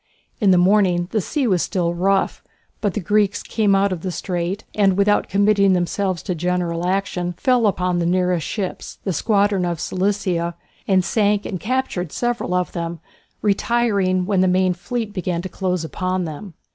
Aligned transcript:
In 0.39 0.49
the 0.49 0.57
morning 0.57 1.09
the 1.11 1.21
sea 1.21 1.45
was 1.45 1.61
still 1.61 1.93
rough, 1.93 2.43
but 2.81 2.95
the 2.95 2.99
Greeks 2.99 3.43
came 3.43 3.75
out 3.75 3.91
of 3.91 4.01
the 4.01 4.11
strait, 4.11 4.63
and, 4.73 4.97
without 4.97 5.29
committing 5.29 5.73
themselves 5.73 6.23
to 6.23 6.31
a 6.31 6.33
general 6.33 6.87
action, 6.87 7.33
fell 7.33 7.67
upon 7.67 7.99
the 7.99 8.07
nearest 8.07 8.47
ships, 8.47 8.97
the 9.03 9.13
squadron 9.13 9.63
of 9.63 9.79
Cilicia, 9.79 10.55
and 10.87 11.05
sank 11.05 11.45
and 11.45 11.59
captured 11.59 12.11
several 12.11 12.55
of 12.55 12.71
them, 12.71 12.99
retiring 13.43 14.25
when 14.25 14.41
the 14.41 14.47
main 14.47 14.73
fleet 14.73 15.13
began 15.13 15.43
to 15.43 15.49
close 15.49 15.83
upon 15.83 16.25
them. 16.25 16.55